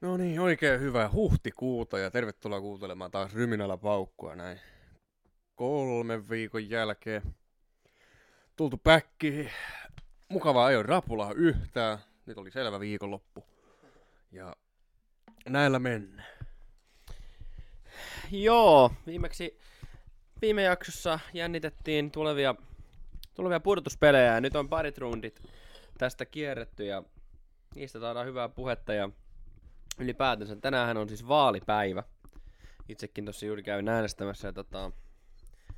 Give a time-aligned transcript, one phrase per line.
[0.00, 4.60] No niin, oikein hyvää huhtikuuta ja tervetuloa kuuntelemaan taas Ryminällä paukkua näin
[5.60, 7.22] kolmen viikon jälkeen.
[8.56, 9.50] Tultu päkki.
[10.28, 11.98] Mukavaa ajoin rapulaa yhtään.
[12.26, 13.44] Nyt oli selvä viikonloppu.
[14.32, 14.56] Ja
[15.48, 16.28] näillä mennään.
[18.30, 19.58] Joo, viimeksi
[20.42, 22.54] viime jaksossa jännitettiin tulevia,
[23.34, 25.42] tulevia pudotuspelejä ja nyt on parit rundit
[25.98, 27.02] tästä kierretty ja
[27.74, 29.10] niistä saadaan hyvää puhetta ja
[30.00, 32.02] ylipäätänsä tänään on siis vaalipäivä.
[32.88, 34.90] Itsekin tossa juuri käyn äänestämässä ja tota,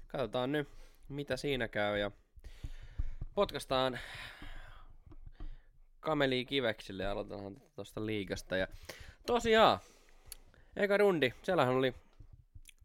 [0.07, 0.69] katsotaan nyt
[1.09, 2.11] mitä siinä käy ja
[3.35, 3.99] potkastaan
[6.01, 8.69] kameli kiveksille ja aloitetaan tuosta liigasta ja
[9.27, 9.79] tosiaan
[10.77, 11.93] eka rundi, siellähän oli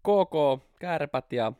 [0.03, 1.53] KK, Kärpät ja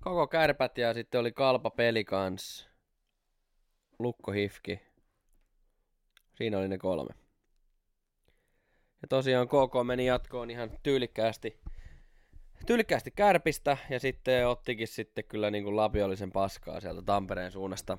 [0.00, 2.68] Koko Kärpät ja sitten oli Kalpa Peli kans.
[3.98, 4.80] Lukko Hifki.
[6.34, 7.19] Siinä oli ne kolme.
[9.02, 11.60] Ja tosiaan KK meni jatkoon ihan tyylikkäästi,
[12.66, 17.98] tyylikkäästi kärpistä ja sitten ottikin sitten kyllä niin kuin lapiollisen paskaa sieltä Tampereen suunnasta.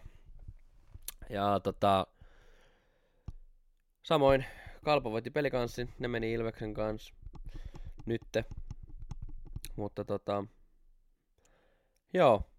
[1.29, 2.07] Ja tota,
[4.03, 4.45] samoin
[4.83, 7.13] Kalpa voitti pelikanssin, ne meni Ilveksen kanssa
[8.05, 8.45] nytte.
[9.75, 10.43] Mutta tota,
[12.13, 12.51] joo.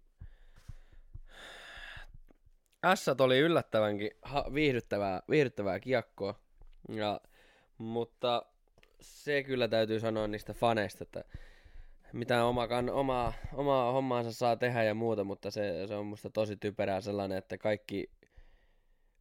[2.95, 4.11] S oli yllättävänkin
[4.53, 6.39] viihdyttävää, viihdyttävää kiekkoa.
[6.89, 7.21] Ja,
[7.83, 8.45] mutta
[9.01, 11.23] se kyllä täytyy sanoa niistä faneista, että
[12.13, 16.29] mitä oma, kan, oma, oma hommaansa saa tehdä ja muuta, mutta se, se on musta
[16.29, 18.11] tosi typerää sellainen, että kaikki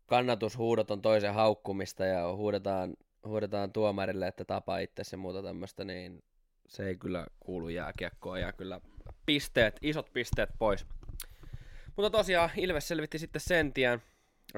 [0.07, 6.23] kannatushuudot on toisen haukkumista ja huudetaan, huudetaan tuomarille, että tapa itse ja muuta tämmöistä, niin
[6.69, 8.81] se ei kyllä kuulu jääkiekkoon ja kyllä
[9.27, 10.87] pisteet, isot pisteet pois.
[11.97, 14.03] Mutta tosiaan Ilves selvitti sitten sen tien.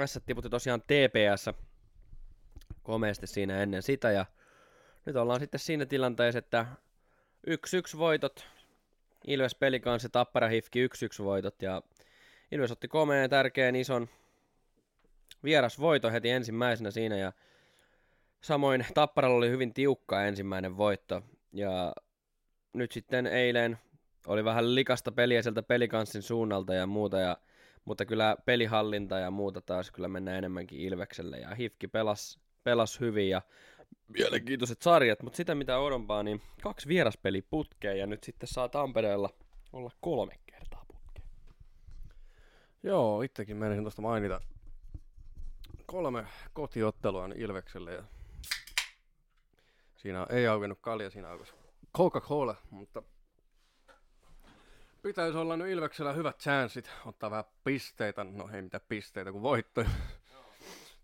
[0.06, 1.50] S tiputti tosiaan TPS
[2.84, 4.27] komeasti siinä ennen sitä ja
[5.04, 6.66] nyt ollaan sitten siinä tilanteessa, että
[7.94, 8.46] 1-1 voitot.
[9.27, 11.83] Ilves peli kanssa Tappara Hifki 1-1 voitot ja
[12.52, 14.08] Ilves otti komeen tärkeän ison
[15.45, 17.33] vieras voito heti ensimmäisenä siinä ja
[18.40, 21.22] samoin Tapparalla oli hyvin tiukka ensimmäinen voitto
[21.52, 21.92] ja
[22.72, 23.78] nyt sitten eilen
[24.27, 27.36] oli vähän likasta peliä sieltä pelikanssin suunnalta ja muuta, ja,
[27.84, 33.29] mutta kyllä pelihallinta ja muuta taas kyllä mennään enemmänkin Ilvekselle, ja Hifki pelas, pelas hyvin,
[33.29, 33.42] ja
[34.08, 39.30] mielenkiintoiset sarjat, mutta sitä mitä odompaa, niin kaksi vieraspeli putkeen, ja nyt sitten saa Tampereella
[39.73, 41.29] olla kolme kertaa putkeen.
[42.83, 44.41] Joo, itsekin menisin tuosta mainita.
[45.86, 48.02] Kolme kotiottelua Ilvekselle ja
[49.96, 51.52] siinä ei aukenut kalja, siinä aukesi
[51.96, 53.02] Coca-Cola, mutta
[55.02, 59.91] pitäisi olla nyt Ilveksellä hyvät chanssit ottaa vähän pisteitä, no ei mitään pisteitä, kuin voittoja.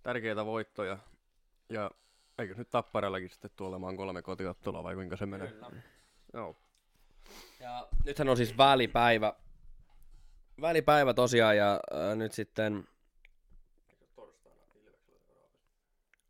[0.03, 0.99] Tärkeitä voittoja.
[1.71, 1.91] Ja
[2.39, 5.49] eikö nyt Tapparellakin sitten tule olemaan kolme kotiottelua vai kuinka se menee?
[5.49, 5.71] Kyllä.
[6.35, 6.57] Joo.
[7.61, 9.35] Ja nythän on siis välipäivä.
[10.61, 12.89] Välipäivä tosiaan ja äh, nyt sitten...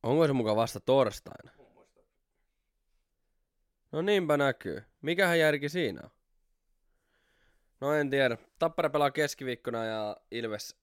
[0.02, 1.52] Onko se mukaan vasta torstaina?
[3.92, 4.84] No niinpä näkyy.
[5.02, 6.10] Mikähän järki siinä on?
[7.80, 8.36] No en tiedä.
[8.58, 10.76] Tappara pelaa keskiviikkona ja Ilves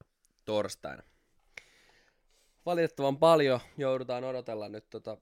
[0.46, 1.04] torstaina.
[2.68, 5.18] Valitettavan paljon joudutaan odotella nyt tota.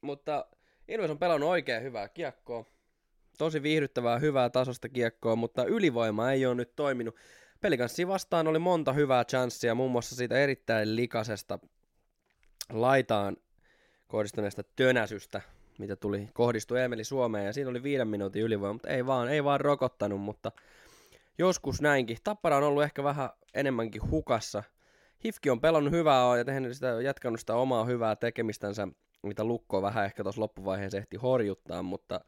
[0.00, 0.46] Mutta
[0.88, 2.64] Ilves on pelannut oikein hyvää kiekkoa.
[3.38, 7.16] Tosi viihdyttävää, hyvää tasosta kiekkoa, mutta ylivoima ei ole nyt toiminut.
[7.60, 11.58] Pelikanssi vastaan oli monta hyvää chanssia, muun muassa siitä erittäin likasesta
[12.72, 13.36] laitaan
[14.06, 15.40] kohdistuneesta tönäsystä,
[15.78, 19.44] mitä tuli, kohdistui Emeli Suomeen ja siinä oli viiden minuutin ylivoima, mutta ei vaan, ei
[19.44, 20.52] vaan rokottanut, mutta
[21.38, 22.18] joskus näinkin.
[22.24, 24.62] Tappara on ollut ehkä vähän enemmänkin hukassa.
[25.24, 28.88] Hifki on pelannut hyvää ja tehnyt sitä, jatkanut sitä omaa hyvää tekemistänsä,
[29.22, 32.20] mitä Lukko vähän ehkä tuossa loppuvaiheessa ehti horjuttaa, mutta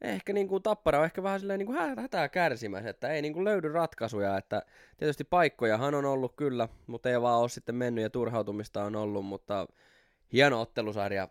[0.00, 3.32] ehkä niin kuin Tappara on ehkä vähän silleen niin kuin hätää kärsimässä, että ei niin
[3.32, 4.62] kuin löydy ratkaisuja, että
[4.96, 9.24] tietysti paikkojahan on ollut kyllä, mutta ei vaan ole sitten mennyt ja turhautumista on ollut,
[9.24, 9.66] mutta
[10.32, 11.28] hieno ottelusarja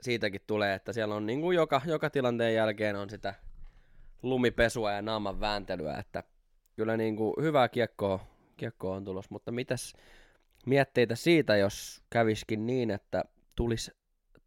[0.00, 3.34] siitäkin tulee, että siellä on niin kuin joka, joka tilanteen jälkeen on sitä
[4.22, 6.22] lumipesua ja naaman vääntelyä, että
[6.76, 8.26] kyllä niin kuin hyvää kiekkoa,
[8.56, 9.92] kiekkoa on tulos, mutta mitäs
[10.66, 13.24] mietteitä siitä, jos käviskin niin, että
[13.54, 13.90] tulisi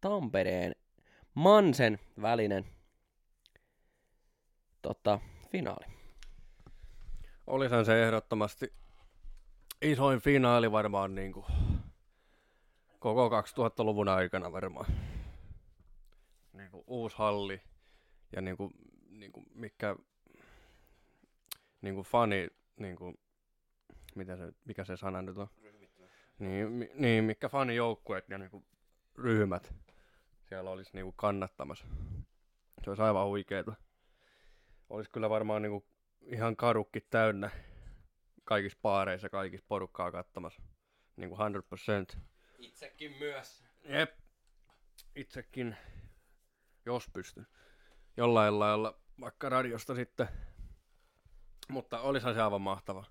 [0.00, 0.74] Tampereen
[1.34, 2.66] Mansen välinen
[4.82, 5.20] tota,
[5.52, 5.86] finaali?
[7.46, 8.72] Olisahan se ehdottomasti
[9.82, 11.46] isoin finaali varmaan niin kuin
[12.98, 14.86] koko 2000-luvun aikana varmaan
[16.52, 17.62] niin kuin uusi halli
[18.36, 18.70] ja niin kuin,
[19.10, 19.96] niin kuin mikä
[21.82, 23.18] niin kuin fani, niin kuin,
[24.14, 25.48] mitä se, mikä se sana nyt on?
[26.40, 28.64] Niin, mi, niin, mikä fanijoukkueet ja niin kuin
[29.18, 29.74] ryhmät
[30.50, 31.86] siellä olisi niinku kannattamassa.
[32.84, 33.74] Se olisi aivan huikeeta.
[34.88, 35.86] Olisi kyllä varmaan niinku
[36.22, 37.50] ihan karukki täynnä
[38.44, 40.62] kaikissa paareissa kaikissa porukkaa kattamassa.
[41.16, 41.36] Niinku
[42.16, 42.20] 100%.
[42.58, 43.64] Itsekin myös.
[43.84, 44.18] Jep.
[45.16, 45.76] Itsekin,
[46.86, 47.46] jos pystyn.
[48.16, 50.28] Jollain lailla, vaikka radiosta sitten.
[51.68, 53.04] Mutta olisihan se aivan mahtava.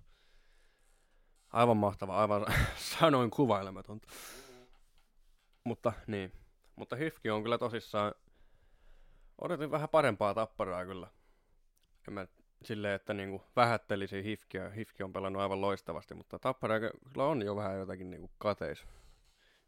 [1.50, 2.46] Aivan mahtava, aivan
[3.00, 4.08] sanoin kuvailematonta.
[5.64, 6.32] Mutta niin.
[6.76, 8.14] Mutta Hifki on kyllä tosissaan...
[9.40, 11.08] Odotin vähän parempaa tapparaa kyllä.
[12.08, 12.26] En mä
[12.64, 14.70] silleen, että niinku vähättelisin Hifkiä.
[14.70, 18.86] Hifki on pelannut aivan loistavasti, mutta tappara kyllä on jo vähän jotakin niinku kateis.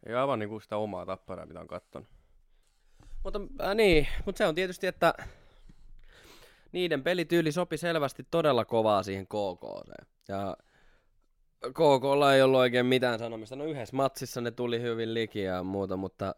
[0.07, 2.09] Ei aivan niinku sitä omaa tapparaa, mitä on kattonut.
[3.25, 5.15] Mutta äh, niin, mutta se on tietysti, että
[6.73, 9.91] niiden pelityyli sopi selvästi todella kovaa siihen KK.
[10.29, 10.57] Ja
[11.71, 13.57] KKlla ei ollut oikein mitään sanomista.
[13.57, 16.35] No yhdessä matsissa ne tuli hyvin liki ja muuta, mutta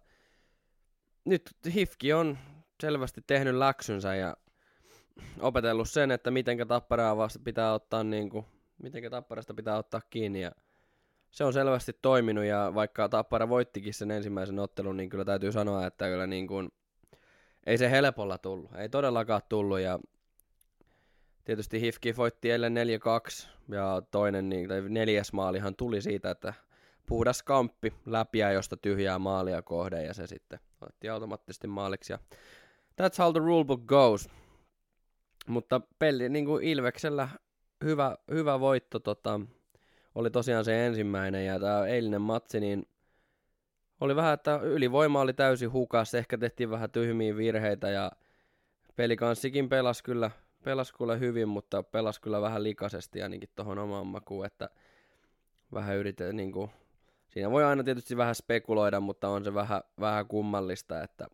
[1.25, 1.43] nyt
[1.75, 2.39] Hifki on
[2.81, 4.37] selvästi tehnyt läksynsä ja
[5.41, 8.47] opetellut sen, että mitenkä tapparaa vasta pitää ottaa niin kuin,
[8.83, 10.53] mitenkä tapparasta pitää ottaa kiinni ja
[11.31, 15.87] se on selvästi toiminut ja vaikka Tappara voittikin sen ensimmäisen ottelun, niin kyllä täytyy sanoa,
[15.87, 16.73] että kyllä niin kuin,
[17.67, 18.71] ei se helpolla tullut.
[18.75, 19.99] Ei todellakaan tullut ja
[21.45, 26.55] tietysti Hifki voitti eilen 4-2 ja toinen, niin, tai neljäs maalihan tuli siitä, että
[27.07, 32.13] puhdas kamppi läpiä, josta tyhjää maalia kohde ja se sitten otti automaattisesti maaliksi.
[32.13, 32.19] Ja
[33.03, 34.29] that's how the rulebook goes.
[35.47, 37.29] Mutta peli niin kuin Ilveksellä
[37.85, 39.41] hyvä, hyvä voitto tota,
[40.15, 42.89] oli tosiaan se ensimmäinen ja tämä eilinen matsi, niin
[44.01, 48.13] oli vähän, että ylivoima oli täysin hukas, ehkä tehtiin vähän tyhmiä virheitä ja
[48.97, 50.31] pelikanssikin pelasi kyllä,
[50.65, 54.71] pelasi kyllä hyvin, mutta pelasi kyllä vähän likaisesti ainakin tuohon omaan makuun, että
[55.73, 56.71] vähän yritetään niin kuin,
[57.29, 61.29] siinä voi aina tietysti vähän spekuloida, mutta on se vähän, vähän kummallista, että,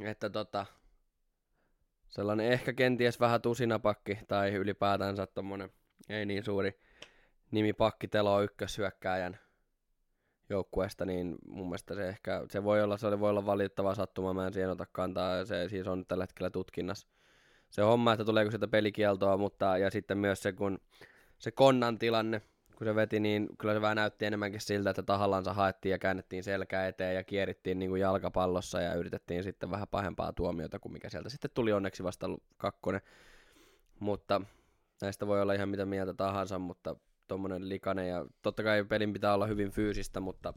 [0.00, 0.66] että tota,
[2.08, 5.70] sellainen ehkä kenties vähän tusinapakki tai ylipäätänsä tommonen
[6.08, 6.80] ei niin suuri
[7.50, 9.38] nimi pakkitelo ykköshyökkääjän
[10.48, 14.46] joukkueesta, niin mun mielestä se ehkä, se voi olla, se voi olla valitettava sattuma, mä
[14.46, 17.08] en siihen ota kantaa, se siis on tällä hetkellä tutkinnassa
[17.70, 20.78] se homma, että tuleeko sieltä pelikieltoa, mutta ja sitten myös se, kun
[21.38, 22.42] se konnan tilanne,
[22.76, 26.44] kun se veti, niin kyllä se vähän näytti enemmänkin siltä, että tahallansa haettiin ja käännettiin
[26.44, 31.08] selkä eteen ja kierittiin niin kuin jalkapallossa ja yritettiin sitten vähän pahempaa tuomiota kuin mikä
[31.08, 32.26] sieltä sitten tuli onneksi vasta
[32.56, 33.00] kakkonen.
[34.00, 34.40] Mutta
[35.02, 36.96] näistä voi olla ihan mitä mieltä tahansa, mutta
[37.28, 40.54] tuommoinen likainen ja totta kai pelin pitää olla hyvin fyysistä, mutta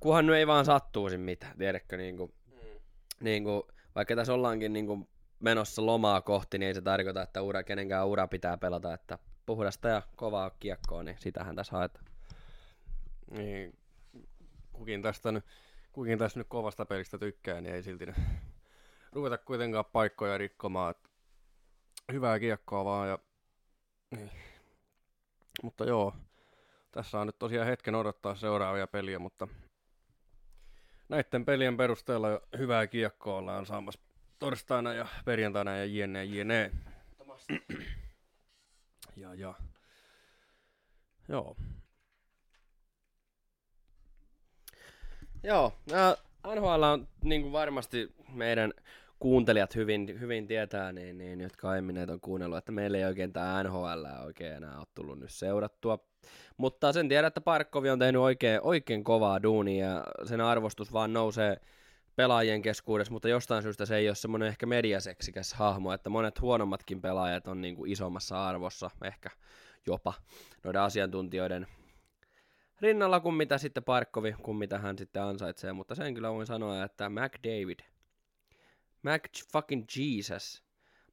[0.00, 2.80] kunhan nyt ei vaan sattuisi mitään, tiedätkö, niin kuin, mm.
[3.20, 3.62] niin kuin,
[3.94, 5.08] vaikka tässä ollaankin niin kuin
[5.44, 9.88] menossa lomaa kohti, niin ei se tarkoita, että ura, kenenkään ura pitää pelata, että puhdasta
[9.88, 12.04] ja kovaa kiekkoa, niin sitähän tässä haetaan.
[13.30, 13.78] Niin,
[14.72, 15.44] kukin tästä nyt,
[15.92, 18.16] kukin tästä nyt kovasta pelistä tykkää, niin ei silti nyt
[19.12, 20.90] ruveta kuitenkaan paikkoja rikkomaan.
[20.90, 21.08] Että
[22.12, 23.18] hyvää kiekkoa vaan ja
[24.10, 24.30] niin.
[25.62, 26.14] Mutta joo,
[26.92, 29.48] tässä on nyt tosiaan hetken odottaa seuraavia peliä, mutta
[31.08, 34.00] näiden pelien perusteella hyvää kiekkoa ollaan saamassa
[34.38, 36.70] torstaina ja perjantaina ja jne jne.
[39.16, 39.54] ja ja.
[41.28, 41.56] Joo.
[45.42, 45.72] Joo,
[46.54, 48.72] NHL on niin kuin varmasti meidän
[49.18, 53.62] kuuntelijat hyvin, hyvin tietää, niin, niin, jotka aiemmin on kuunnellut, että meillä ei oikein tämä
[53.62, 55.98] NHL oikein enää ole tullut nyt seurattua.
[56.56, 61.12] Mutta sen tiedän, että Parkkovi on tehnyt oikein, oikein kovaa duunia ja sen arvostus vaan
[61.12, 61.56] nousee
[62.16, 67.00] pelaajien keskuudessa, mutta jostain syystä se ei ole semmoinen ehkä mediaseksikäs hahmo, että monet huonommatkin
[67.00, 69.30] pelaajat on niin kuin isommassa arvossa, ehkä
[69.86, 70.14] jopa
[70.64, 71.66] noiden asiantuntijoiden
[72.80, 76.84] rinnalla kuin mitä sitten Parkkovi, kuin mitä hän sitten ansaitsee, mutta sen kyllä voin sanoa,
[76.84, 77.80] että McDavid,
[79.02, 80.64] Mac fucking Jesus,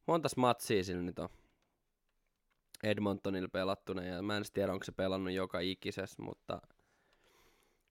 [0.06, 1.28] montas matsia sillä nyt on
[2.82, 6.60] Edmontonilla pelattuna, ja mä en tiedä, onko se pelannut joka ikisessä, mutta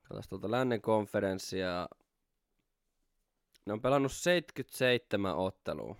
[0.03, 1.87] katsotaan tuolta lännen konferenssia,
[3.65, 5.95] ne on pelannut 77 ottelua.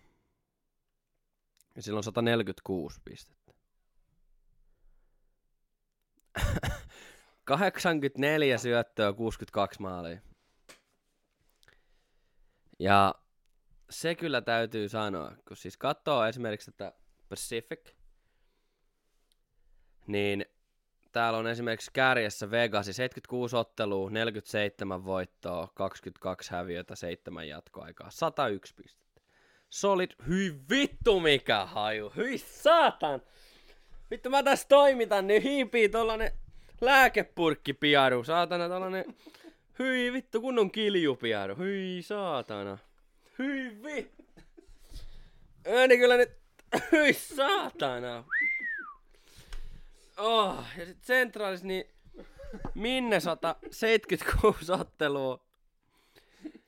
[1.75, 3.53] Ja sillä on 146 pistettä.
[7.44, 10.22] 84 syöttöä, 62 maalia.
[12.80, 13.15] Ja
[13.89, 16.94] se kyllä täytyy sanoa, kun siis katsoo esimerkiksi tätä
[17.30, 17.94] Pacific,
[20.08, 20.46] niin
[21.12, 29.22] Täällä on esimerkiksi kärjessä Vegasi 76 ottelua, 47 voittoa, 22 häviötä, 7 jatkoaikaa, 101 pistettä.
[29.70, 33.22] Solid, hyi vittu mikä haju, hyi saatan!
[34.12, 36.32] Vittu mä tässä toimitan, niin hiipii tollanen
[36.82, 39.06] lääkepurkki piaru, saatana tollanen
[39.82, 41.56] Hyi vittu, kunnon kiljupiaro.
[41.56, 42.77] Hyi saatana.
[43.39, 44.24] Hyi vittu.
[45.65, 46.32] Ääni kyllä nyt.
[46.91, 48.24] Hyi saatana.
[50.22, 51.86] Oh, ja sit Centralis niin
[52.75, 55.46] Minnesota 76 ottelua.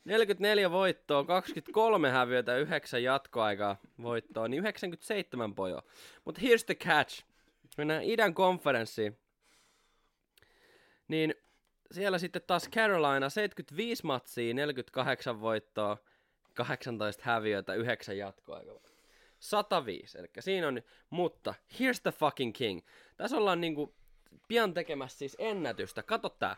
[0.06, 5.82] 44 voittoa, 23 häviötä, 9 jatkoaikaa voittoa, niin 97 pojo.
[6.26, 7.24] Mutta here's the catch.
[7.78, 9.20] Mennään idän konferenssiin.
[11.08, 11.36] Niin
[11.92, 15.98] siellä sitten taas Carolina 75 matsia, 48 voittoa,
[16.54, 18.93] 18 häviötä, 9 jatkoaikaa.
[19.44, 22.82] 105, eli siinä on, mutta here's the fucking king.
[23.18, 23.96] Tässä ollaan niinku
[24.48, 26.04] pian tekemässä siis ennätystä.
[26.04, 26.58] Kato tää.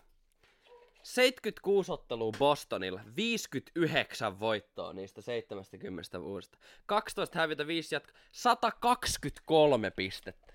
[1.04, 6.58] 76 ottelua Bostonilla, 59 voittoa niistä 70 vuodesta.
[6.86, 10.54] 12 hävitä, 5 jatko, 123 pistettä.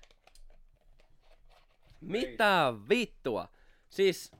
[2.01, 3.47] Mitä vittua?
[3.89, 4.31] Siis,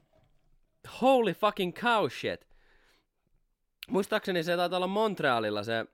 [1.01, 2.48] holy fucking cow shit.
[3.89, 5.86] Muistaakseni se taitaa olla Montrealilla se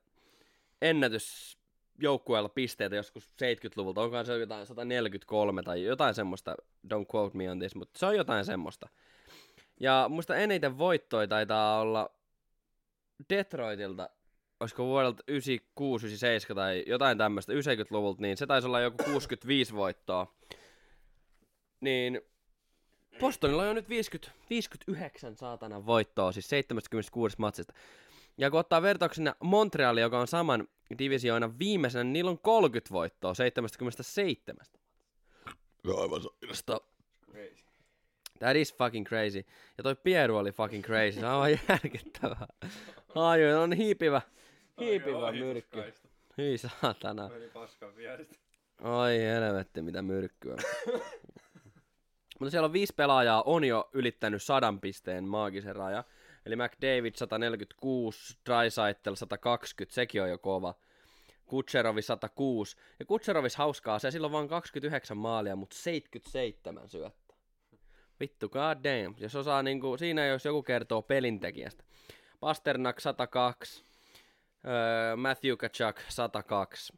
[0.82, 1.57] ennätys
[1.98, 4.02] joukkueella pisteitä joskus 70-luvulta.
[4.02, 6.56] Onkohan se jotain 143 tai jotain semmoista.
[6.88, 8.90] Don't quote me on this, mutta se on jotain semmoista.
[9.80, 12.10] Ja muista eniten voittoja taitaa olla
[13.30, 14.10] Detroitilta,
[14.60, 20.34] olisiko vuodelta 96, 97 tai jotain tämmöistä 90-luvulta, niin se taisi olla joku 65 voittoa.
[21.82, 22.22] Niin
[23.20, 27.74] Bostonilla on jo nyt 50, 59 saatana voittoa, siis 76 matsista.
[28.38, 30.68] Ja kun ottaa vertauksena Montreali, joka on saman
[31.00, 34.66] divisioina viimeisenä, niin niillä on 30 voittoa 77.
[36.02, 36.82] Aivan sairasta.
[38.40, 39.46] That is fucking crazy.
[39.78, 41.20] Ja toi Pieru oli fucking crazy.
[41.20, 42.48] Se on aivan järkyttävää.
[43.16, 44.22] Ai, on hiipivä.
[44.80, 45.84] Hiipivä myrkky.
[46.38, 47.30] Hyi saatana.
[47.30, 48.36] Meni paskan vierestä.
[48.82, 50.56] Oi helvetti, mitä myrkkyä.
[52.40, 56.04] Mutta siellä on viisi pelaajaa, on jo ylittänyt sadan pisteen maagisen raja.
[56.48, 60.74] Eli McDavid 146, Drysaitel 120, sekin on jo kova.
[61.46, 62.78] Kutserovi 106.
[63.00, 67.34] Ja Kutserovis hauskaa, se silloin vain 29 maalia, mutta 77 syöttä.
[68.20, 69.16] Vittu, god damn.
[69.20, 71.84] Jos osaa niinku, siinä jos joku kertoo pelintekijästä.
[72.40, 73.84] Pasternak 102,
[74.66, 76.94] öö, Matthew Kachuk 102.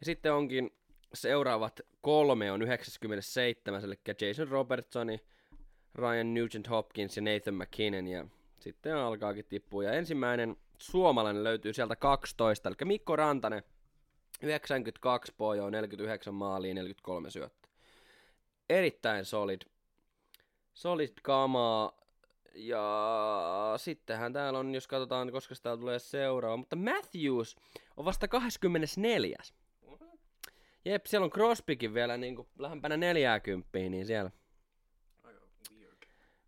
[0.00, 0.70] Ja sitten onkin
[1.14, 5.20] seuraavat kolme on 97, eli Jason Robertsoni,
[5.94, 8.06] Ryan Nugent Hopkins ja Nathan McKinnon.
[8.06, 8.26] Ja
[8.60, 9.84] sitten alkaakin tippua.
[9.84, 13.62] Ja ensimmäinen suomalainen löytyy sieltä 12, eli Mikko Rantanen,
[14.42, 17.68] 92 pojoa, 49 maalia, 43 syöttä.
[18.68, 19.60] Erittäin solid.
[20.74, 21.92] Solid kamaa.
[22.54, 26.56] Ja sittenhän täällä on, jos katsotaan, koska täällä tulee seuraava.
[26.56, 27.56] Mutta Matthews
[27.96, 29.38] on vasta 24.
[30.84, 34.30] Jep, siellä on Crosbykin vielä niin kuin lähempänä 40, niin siellä.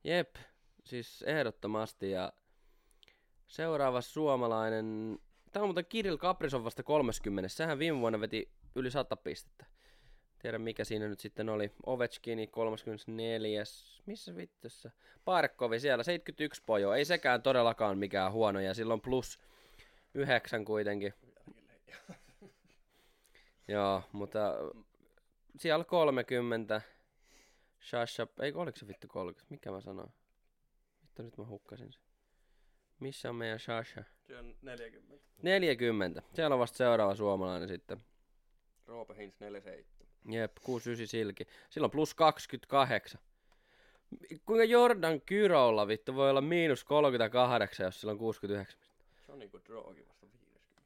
[0.04, 0.36] Jep,
[0.88, 2.10] siis ehdottomasti.
[2.10, 2.32] Ja
[3.46, 5.18] seuraava suomalainen,
[5.52, 7.48] tää on muuten Kirill Kaprizov vasta 30.
[7.48, 9.66] Sehän viime vuonna veti yli 100 pistettä.
[10.38, 11.72] Tiedä mikä siinä nyt sitten oli.
[11.86, 13.62] Ovechkini 34.
[14.06, 14.90] Missä vittussa?
[15.24, 16.92] Parkkovi siellä 71 pojo.
[16.92, 19.38] Ei sekään todellakaan mikään huono ja silloin plus
[20.14, 21.14] 9 kuitenkin.
[23.68, 24.54] Joo, mutta
[25.56, 26.82] siellä 30.
[27.82, 29.54] Shasha, ei oliko se vittu 30?
[29.54, 30.12] Mikä mä sanoin?
[31.18, 32.02] Vittu nyt mä hukkasin sen.
[33.00, 34.04] Missä on meidän Shasha?
[34.26, 35.24] Se on 40.
[35.42, 36.22] 40.
[36.34, 38.04] Siellä on vasta seuraava suomalainen sitten.
[38.86, 40.06] Roope Hintz 47.
[40.30, 41.46] Jep, 69 silki.
[41.70, 43.20] Silloin plus 28.
[44.46, 48.80] Kuinka Jordan Kyrolla vittu voi olla miinus 38, jos sillä on 69?
[49.26, 50.82] Se on niinku droogi vasta 50.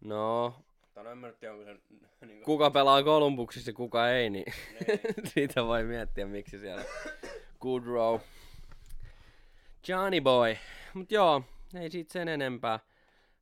[0.00, 0.54] No,
[0.94, 1.64] Tai no en mä tiedä, onko
[2.20, 2.44] se niinku...
[2.44, 4.52] kuka pelaa Kolumbuksissa ja kuka ei, niin
[4.86, 5.00] Niin.
[5.34, 6.84] siitä voi miettiä, miksi siellä
[7.60, 8.20] Goodrow.
[9.88, 10.56] Johnny boy.
[10.94, 11.42] Mut joo,
[11.80, 12.80] ei siitä sen enempää.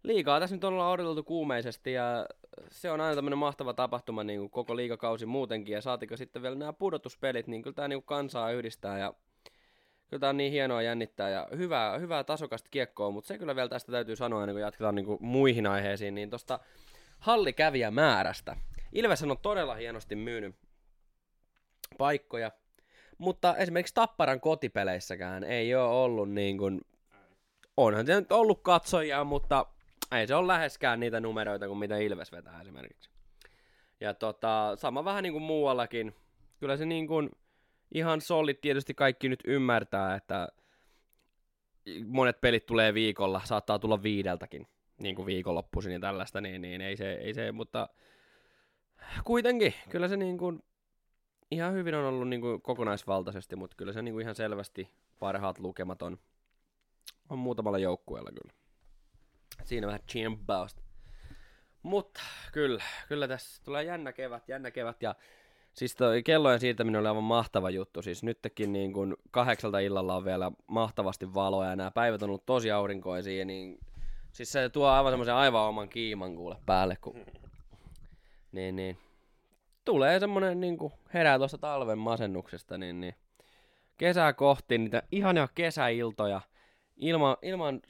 [0.02, 2.26] Liikaa tässä nyt ollaan odoteltu kuumeisesti ja
[2.70, 6.56] se on aina tämmönen mahtava tapahtuma niin kuin koko liikakausi muutenkin ja saatiko sitten vielä
[6.56, 9.14] nämä pudotuspelit, niin kyllä tää niin kansaa yhdistää ja
[10.08, 13.68] kyllä tää on niin hienoa jännittää ja hyvää, hyvää tasokasta kiekkoa, mutta se kyllä vielä
[13.68, 16.58] tästä täytyy sanoa ennen kuin jatketaan niin kuin muihin aiheisiin, niin tosta
[17.18, 18.56] hallikävijämäärästä.
[18.92, 20.56] Ilves on todella hienosti myynyt
[21.98, 22.50] paikkoja,
[23.18, 26.80] mutta esimerkiksi Tapparan kotipeleissäkään ei ole ollut niin kuin,
[27.76, 29.66] onhan se nyt ollut katsojia, mutta
[30.12, 33.10] ei se ole läheskään niitä numeroita kuin mitä Ilves vetää esimerkiksi.
[34.00, 36.14] Ja tota, sama vähän niin kuin muuallakin.
[36.60, 37.30] Kyllä se niin kuin
[37.94, 40.48] ihan solid tietysti kaikki nyt ymmärtää, että
[42.06, 44.66] monet pelit tulee viikolla, saattaa tulla viideltäkin,
[44.98, 47.88] niin kuin viikonloppuisin ja tällaista, niin, niin ei, se, ei se, mutta
[49.24, 50.62] kuitenkin, kyllä se niin kuin
[51.50, 55.58] ihan hyvin on ollut niin kuin kokonaisvaltaisesti, mutta kyllä se niin kuin ihan selvästi parhaat
[55.58, 56.18] lukemat on
[57.28, 58.54] on muutamalla joukkueella kyllä.
[59.64, 60.82] Siinä vähän chimpausta.
[61.82, 62.20] Mutta
[62.52, 65.14] kyllä, kyllä tässä tulee jännä kevät, jännä kevät ja
[65.72, 68.02] siis toi kellojen siirtäminen oli aivan mahtava juttu.
[68.02, 72.46] Siis nytkin niin kun kahdeksalta illalla on vielä mahtavasti valoa ja nämä päivät on ollut
[72.46, 73.78] tosi aurinkoisia, niin
[74.32, 77.26] siis se tuo aivan semmoisen aivan oman kiiman kuule päälle, kun
[78.52, 78.98] niin, niin.
[79.86, 80.78] Tulee semmonen niin
[81.14, 83.14] herää tuosta talven masennuksesta, niin, niin
[83.96, 86.40] kesää kohti niitä ihania kesäiltoja
[86.96, 87.80] ilman, ilman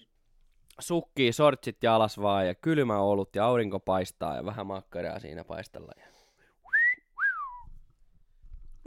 [0.78, 5.92] sukkii, sortsit jalas vaan ja kylmä olut ja aurinko paistaa ja vähän makkaraa siinä paistella.
[5.96, 6.06] Ja...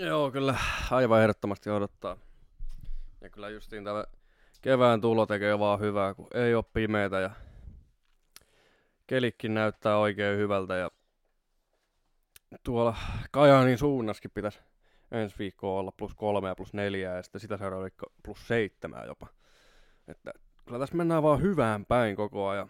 [0.06, 0.56] Joo, kyllä
[0.92, 2.18] aivan ehdottomasti odottaa.
[3.22, 4.04] Ja kyllä justiin tämä
[4.62, 7.30] kevään tulo tekee vaan hyvää, kun ei ole pimeitä ja
[9.08, 10.92] kelikki näyttää oikein hyvältä ja
[12.64, 12.98] tuolla
[13.32, 14.60] Kajaanin suunnaskin pitäisi
[15.12, 19.06] ensi viikko olla plus kolme ja plus neljä ja sitten sitä seuraava viikko plus seitsemää
[19.06, 19.28] jopa.
[20.08, 20.34] Että
[20.66, 22.70] kyllä tässä mennään vaan hyvään päin koko ajan.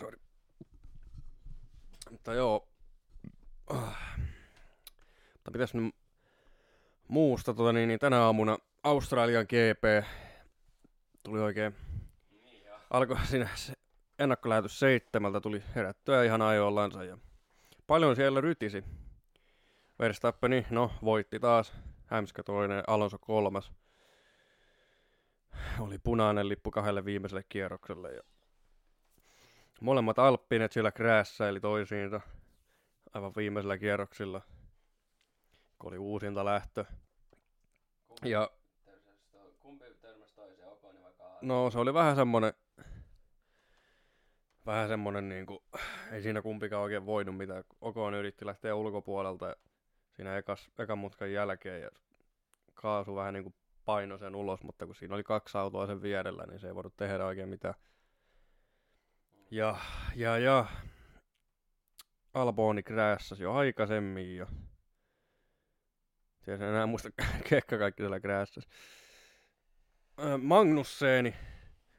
[0.00, 0.20] Sorry.
[2.10, 2.68] Mutta joo.
[5.34, 5.94] Mutta pitäis nyt
[7.08, 10.06] muusta tota niin, niin tänä aamuna Australian GP
[11.22, 11.74] tuli oikein
[12.90, 13.72] alkoi siinä se
[14.18, 17.18] ennakkolähetys seitsemältä tuli herättyä ihan ajoillansa ja
[17.86, 18.84] paljon siellä rytisi.
[19.98, 21.72] Verstappeni, no voitti taas,
[22.06, 23.72] Hämskä toinen, Alonso kolmas.
[25.80, 28.22] Oli punainen lippu kahdelle viimeiselle kierrokselle ja
[29.80, 32.20] molemmat Alppinet siellä kräässäili toisiinsa
[33.14, 34.40] aivan viimeisellä kierroksilla,
[35.78, 36.84] kun oli uusinta lähtö.
[38.24, 38.50] Ja
[39.58, 42.52] Kumpi törmäsi toiseen, Okoni vai No se oli vähän semmonen,
[44.66, 45.64] vähän semmonen niinku,
[46.12, 47.64] ei siinä kumpikaan oikein voinut mitään.
[47.80, 49.56] Okon yritti lähteä ulkopuolelta
[50.10, 51.90] siinä ekas, ekan mutkan jälkeen ja
[52.74, 53.54] kaasu vähän niinku
[53.84, 56.96] paino sen ulos, mutta kun siinä oli kaksi autoa sen vierellä, niin se ei voinut
[56.96, 57.74] tehdä oikein mitään.
[59.50, 59.76] Ja,
[60.14, 60.66] ja, ja.
[62.34, 64.46] Alboni kräässäsi jo aikaisemmin ja
[66.44, 67.10] Tiedän enää muista
[67.48, 68.68] kekka kaikki siellä kräässäsi.
[70.42, 71.34] Magnusseeni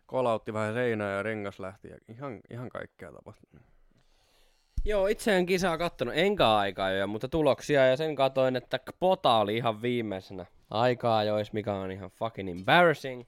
[0.06, 3.60] kolautti vähän seinää ja rengas lähti ja ihan, ihan kaikkea tapahtui.
[4.86, 9.38] Joo, itse en kisaa kattonut, enkä aikaa jo, mutta tuloksia ja sen katoin, että Pota
[9.38, 13.24] oli ihan viimeisenä aikaa jois, mikä on ihan fucking embarrassing.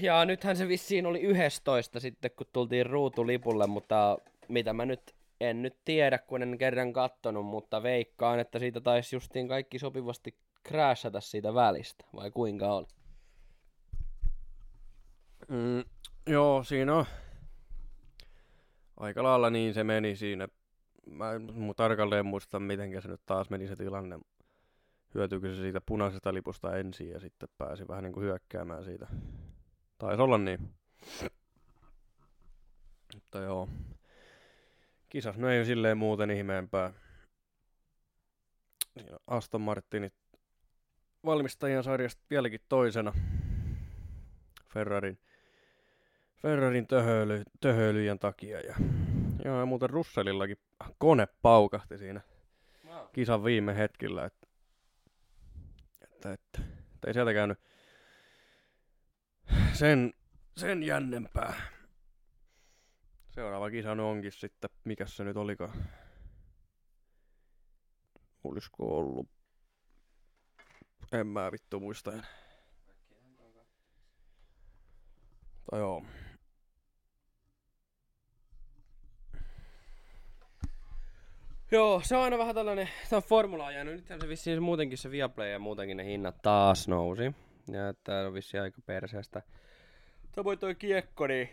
[0.00, 5.62] Ja nythän se vissiin oli 11 sitten, kun tultiin ruutulipulle, mutta mitä mä nyt en
[5.62, 10.34] nyt tiedä, kun en kerran kattonut, mutta veikkaan, että siitä taisi justiin kaikki sopivasti
[10.68, 12.86] crashata siitä välistä, vai kuinka oli?
[15.48, 15.84] Mm,
[16.26, 17.04] joo, siinä on
[18.96, 20.48] aika lailla niin se meni siinä.
[21.10, 24.18] Mä en tarkalleen muista, miten se nyt taas meni se tilanne.
[25.14, 29.06] Hyötyykö se siitä punaisesta lipusta ensin ja sitten pääsi vähän niin kuin hyökkäämään siitä.
[29.98, 30.74] Taisi olla niin.
[33.14, 33.68] Mutta joo.
[35.08, 36.92] Kisas no ei silleen muuten ihmeempää.
[38.98, 40.14] Siinä Aston Martinit
[41.24, 43.12] valmistajien sarjasta vieläkin toisena.
[44.72, 45.18] Ferrarin,
[46.44, 48.60] Ferrarin töhöily, töhöilyjen takia.
[48.60, 48.74] Ja,
[49.44, 50.56] joo, ja muuten Russelillakin
[50.98, 52.20] kone paukahti siinä
[53.12, 54.24] kisan viime hetkillä.
[54.24, 54.46] Että,
[56.04, 56.60] että, että,
[56.94, 57.58] että ei sieltä käynyt
[59.72, 60.14] sen,
[60.56, 61.54] sen jännempää.
[63.30, 65.84] Seuraava kisa onkin sitten, mikä se nyt olikaan.
[68.44, 69.28] Olisiko ollut?
[71.12, 72.12] En mä vittu muista.
[75.70, 76.04] Tai joo.
[81.74, 83.94] Joo, se on aina vähän tällainen, tämä on formula jäänyt.
[83.94, 87.22] Nythän se vissiin muutenkin se Viaplay ja muutenkin ne hinnat taas nousi.
[87.72, 89.42] Ja tää on vissiin aika perseestä.
[90.36, 91.48] Samoin toi kiekko, niin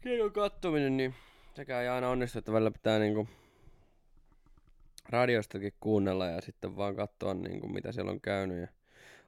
[0.00, 1.14] kiekon kattominen, niin
[1.54, 3.28] sekään ei aina onnistu, että välillä pitää niinku
[5.08, 8.68] radiostakin kuunnella ja sitten vaan katsoa niinku mitä siellä on käynyt ja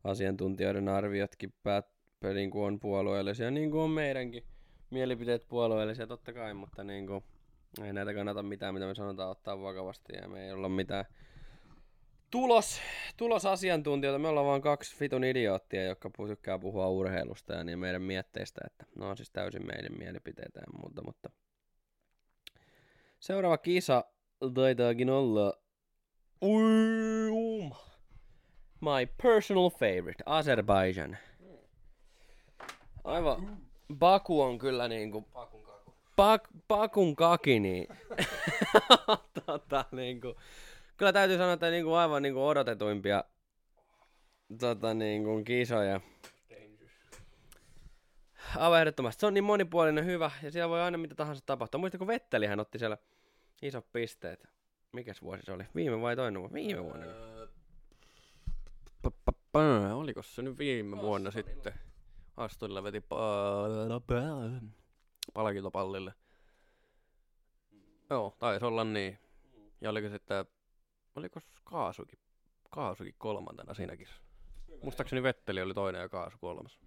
[0.04, 1.86] asiantuntijoiden arviotkin päät,
[2.34, 4.44] niin kuin on puolueellisia, niin kuin on meidänkin
[4.90, 7.24] mielipiteet puolueellisia totta kai, mutta niin kuin,
[7.84, 11.04] ei näitä kannata mitään, mitä me sanotaan ottaa vakavasti ja me ei olla mitään
[12.30, 12.80] tulos,
[13.16, 14.18] tulosasiantuntijoita.
[14.18, 18.86] Me ollaan vaan kaksi fitun idioottia, jotka tykkää puhua urheilusta ja niin meidän mietteistä, että
[18.96, 21.30] ne on siis täysin meidän mielipiteitä ja muuta, mutta
[23.20, 24.04] seuraava kisa
[24.54, 25.54] taitaakin olla
[26.42, 27.72] um,
[28.80, 31.18] my personal favorite, Azerbaijan.
[33.04, 33.58] Aivan,
[33.94, 34.84] Baku on kyllä
[35.32, 35.69] Pakun kaku.
[36.16, 37.86] Pak, pakun kaki, niin,
[39.46, 40.34] tota, niinku,
[40.96, 43.24] kyllä täytyy sanoa, että niinku aivan niinku odotetuimpia
[44.60, 46.00] tota, niin kuin kisoja.
[48.56, 49.20] Aivan ehdottomasti.
[49.20, 51.78] Se on niin monipuolinen, hyvä, ja siellä voi aina mitä tahansa tapahtua.
[51.78, 52.98] Muista, kun Vettelihän otti siellä
[53.62, 54.48] isot pisteet.
[54.92, 55.64] Mikäs vuosi se oli?
[55.74, 56.54] Viime vai toinen vuosi?
[56.54, 57.06] Viime vuonna.
[59.06, 61.72] Pa- Oliko se nyt viime vuonna sitten?
[62.36, 63.04] Astonilla veti
[65.34, 66.14] palkintopallille.
[68.10, 69.18] Joo, taisi olla niin.
[69.80, 70.46] Ja oliko sitten,
[71.16, 72.18] oliko Kaasukin,
[72.70, 74.08] Kaasukin kolmantena siinäkin?
[74.82, 76.80] Muistaakseni Vetteli oli toinen ja Kaasu kolmas.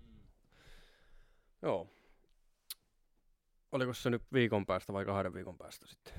[1.61, 1.89] Joo.
[3.71, 6.13] Oliko se nyt viikon päästä vai kahden viikon päästä sitten?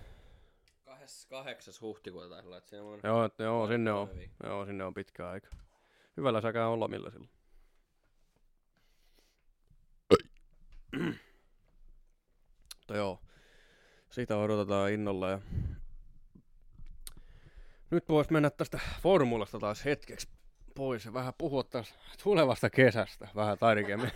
[1.29, 1.75] 8.
[1.81, 3.01] huhtikuuta taisi olla, että siinä on...
[3.05, 4.09] Joo, että joo, sinne on,
[4.45, 5.49] joo, sinne on pitkä aika.
[6.17, 7.31] Hyvällä säkään olla millä silloin.
[12.85, 13.21] Mutta joo,
[14.11, 15.41] sitä odotetaan innolla ja
[17.91, 20.29] nyt voisi mennä tästä formulasta taas hetkeksi
[20.75, 24.11] pois ja vähän puhua taas tulevasta kesästä vähän tarkemmin.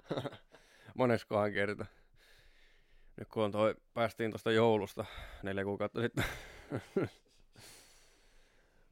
[0.98, 1.86] Moneskohan kerta.
[3.16, 5.04] Nyt kun on toi, päästiin tuosta joulusta
[5.42, 6.24] neljä kuukautta sitten.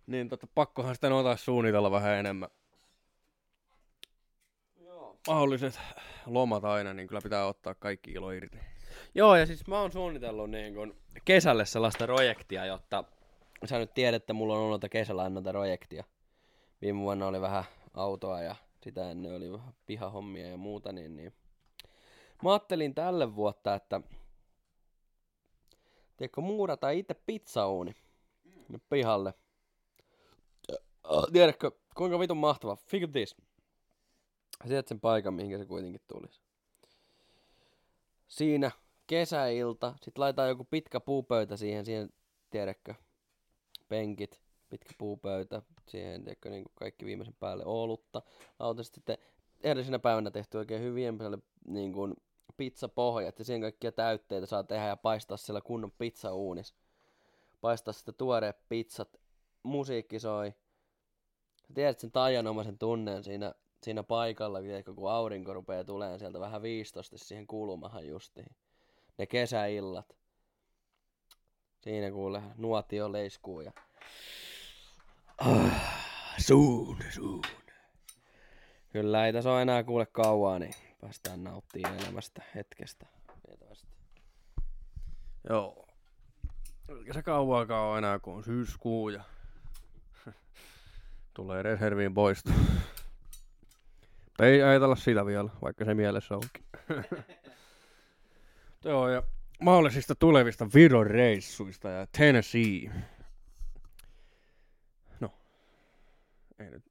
[0.07, 2.49] niin totta, pakkohan sitä noita suunnitella vähän enemmän.
[4.81, 5.19] Joo.
[5.27, 5.81] Mahdolliset
[6.27, 8.74] lomat aina, niin kyllä pitää ottaa kaikki ilo irti.
[9.15, 13.05] Joo, ja siis mä oon suunnitellut niin kun kesälle sellaista projektia, jotta
[13.65, 16.05] sä nyt tiedät, että mulla on ollut noita kesällä aina noita projektia.
[16.83, 21.33] Viime vuonna oli vähän autoa ja sitä ennen oli vähän pihahommia ja muuta, niin, niin.
[22.43, 24.01] Mä ajattelin tälle vuotta, että
[26.17, 27.95] tiedätkö, muurata itse pizzauuni
[28.69, 28.81] mm.
[28.91, 29.35] pihalle.
[30.73, 32.77] Äh, Tiedätkö, kuinka vitun mahtava?
[32.77, 33.37] Figure this.
[34.67, 36.41] Sieltä sen paikan, mihinkä se kuitenkin tulisi.
[38.29, 38.71] Siinä
[39.07, 42.11] kesäilta, sit laitetaan joku pitkä puupöytä siihen, siihen
[42.51, 42.95] tiedätkö,
[43.89, 44.41] penkit,
[44.71, 48.23] pitkä puupöytä, siihen tiedätkö, niin kaikki viimeisen päälle olutta.
[48.59, 49.19] Auta sitten
[49.63, 51.19] edellisenä päivänä tehty oikein hyvin
[51.67, 52.15] niin kuin
[52.57, 56.75] pizzapohjat ja siihen kaikkia täytteitä saa tehdä ja paistaa siellä kunnon pizzauunis.
[57.61, 59.21] Paistaa sitten tuoreet pizzat,
[59.63, 60.55] musiikki soi.
[61.57, 64.59] Sä tiedät sen taianomaisen tunnen siinä, siinä paikalla,
[64.95, 68.57] kun aurinko rupeaa tulemaan sieltä vähän viistosti siihen kulmahan justiin.
[69.19, 70.17] Ne kesäillat.
[71.81, 73.73] Siinä kuule nuotio leiskuu ja...
[75.39, 76.05] Ah,
[76.39, 77.43] suun, suun.
[78.93, 83.07] Kyllä ei tässä ole enää kuule kauaa, niin päästään nauttimaan elämästä hetkestä.
[85.49, 85.87] Joo.
[86.99, 89.25] Eikä se kauaakaan ole enää, kun on syyskuu ja
[91.35, 92.51] tulee reserviin poisto.
[94.25, 96.65] Mutta ei ajatella sitä vielä, vaikka se mielessä onkin.
[98.85, 99.23] Joo, ja
[99.61, 102.91] mahdollisista tulevista Viron reissuista ja Tennessee.
[105.21, 105.31] No,
[106.59, 106.85] ei nyt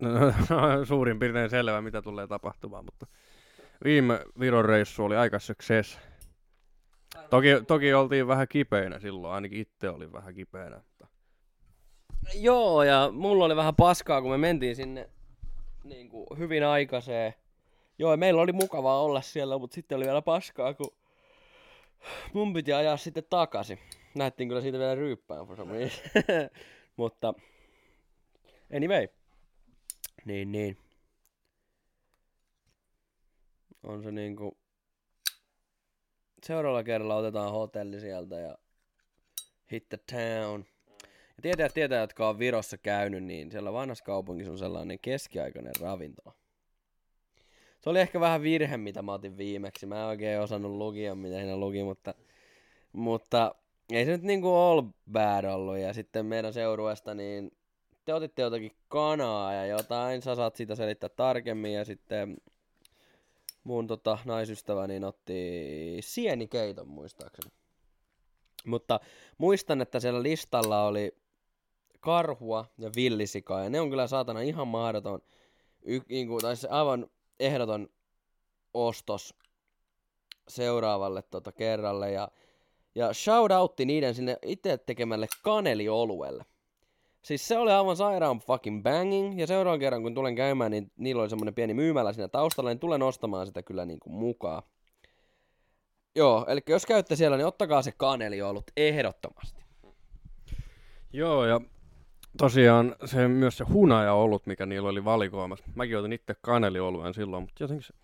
[0.00, 3.06] no, suurin piirtein selvä, mitä tulee tapahtumaan, mutta
[3.84, 5.98] viime Viron reissu oli aika success.
[7.30, 10.76] Toki, toki oltiin vähän kipeinä silloin, ainakin itse olin vähän kipeänä.
[10.76, 11.06] Mutta...
[12.34, 15.10] Joo, ja mulla oli vähän paskaa, kun me mentiin sinne
[15.84, 17.34] niin kuin hyvin aikaiseen.
[17.98, 20.99] Joo, meillä oli mukavaa olla siellä, mutta sitten oli vielä paskaa, kun
[22.32, 23.78] mun piti ajaa sitten takaisin.
[24.14, 25.74] Nähtiin kyllä siitä vielä ryyppään for some
[26.96, 27.34] mutta
[28.76, 29.08] anyway.
[30.24, 30.76] Niin, niin.
[33.82, 34.58] On se niinku...
[36.42, 38.58] Seuraavalla kerralla otetaan hotelli sieltä ja
[39.72, 40.64] hit the town.
[41.36, 46.39] Ja tietäjät tietää, jotka on Virossa käynyt, niin siellä vanhassa kaupungissa on sellainen keskiaikainen ravintola.
[47.80, 49.86] Se oli ehkä vähän virhe, mitä mä otin viimeksi.
[49.86, 52.14] Mä en oikein osannut lukia, mitä siinä luki, mutta,
[52.92, 53.54] mutta
[53.92, 55.78] ei se nyt niinku all bad ollut.
[55.78, 57.52] Ja sitten meidän seurueesta, niin
[58.04, 60.22] te otitte jotakin kanaa ja jotain.
[60.22, 61.72] Sä saat siitä selittää tarkemmin.
[61.72, 62.36] Ja sitten
[63.64, 65.34] mun tota, naisystävä niin otti
[66.00, 67.52] sienikeiton muistaakseni.
[68.64, 69.00] Mutta
[69.38, 71.16] muistan, että siellä listalla oli
[72.00, 75.20] karhua ja villisikaa, ja ne on kyllä saatana ihan mahdoton,
[75.82, 77.88] y- niinku, tai se aivan ehdoton
[78.74, 79.34] ostos
[80.48, 82.28] seuraavalle tota, kerralle, ja,
[82.94, 86.44] ja shout outti niiden sinne itse tekemälle kanelioluelle.
[87.22, 91.22] Siis se oli aivan sairaan fucking banging, ja seuraavan kerran kun tulen käymään, niin niillä
[91.22, 94.62] oli semmonen pieni myymälä siinä taustalla, niin tulen ostamaan sitä kyllä niinku mukaan.
[96.14, 99.64] Joo, eli jos käytte siellä, niin ottakaa se kaneliolut ehdottomasti.
[101.12, 101.60] Joo, ja
[102.38, 105.64] tosiaan se myös se hunaja ollut, mikä niillä oli valikoimassa.
[105.74, 107.94] Mäkin otin itse kanelioluen silloin, mutta jotenkin se,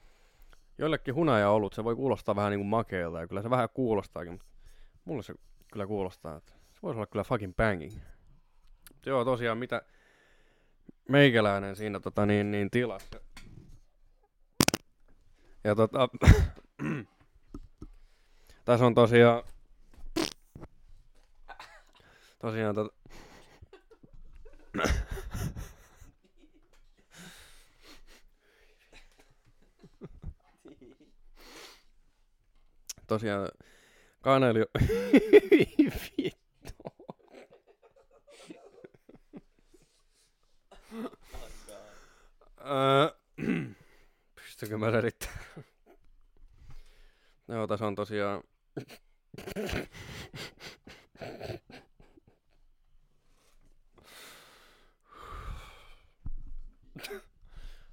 [0.79, 4.33] joillekin hunaja ollut, se voi kuulostaa vähän niin kuin makeelta, ja kyllä se vähän kuulostaakin,
[4.33, 4.47] mutta
[5.05, 5.35] mulle se
[5.73, 7.95] kyllä kuulostaa, että se voisi olla kyllä fucking banging.
[8.93, 9.83] Mutta joo, tosiaan mitä,
[11.09, 13.21] meikäläinen siinä tota niin, niin tilassa.
[15.65, 16.09] Ja tota,
[18.65, 19.43] tässä on tosiaan,
[22.39, 22.96] tosiaan tota,
[33.07, 33.49] tosiaan
[34.21, 34.67] kaneli on...
[36.19, 36.75] Vittu.
[42.61, 43.11] Öö,
[44.79, 45.45] mä selittämään?
[47.49, 48.43] Joo, tässä on tosiaan...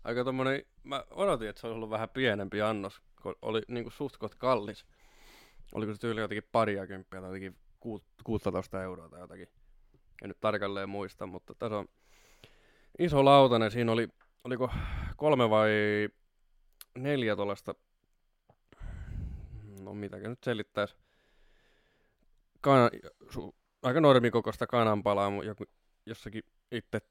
[0.04, 4.18] Aika tommonen, mä odotin, että se olisi ollut vähän pienempi annos, kun oli niinku suht
[4.18, 4.86] koht kallis.
[5.74, 9.48] Oliko se tyyli jotenkin pariakymppiä tai jotenkin kuut- 16 euroa tai jotakin.
[10.22, 11.86] En nyt tarkalleen muista, mutta tässä on
[13.00, 13.72] iso lautanen.
[13.72, 14.08] Siinä oli,
[14.44, 14.72] oliko
[15.18, 15.70] kolme vai
[16.98, 17.76] neljä tuollaista,
[19.80, 20.96] no mitäkö nyt selittäisi,
[22.62, 22.90] kana,
[23.30, 25.66] su, aika normikokoista kananpalaa, joku,
[26.06, 27.02] jossakin itse